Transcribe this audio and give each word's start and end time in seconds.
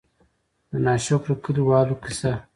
د 0.69 0.71
نا 0.85 0.93
شکره 1.05 1.35
کلي 1.43 1.63
والو 1.67 1.95
قيصه: 2.03 2.31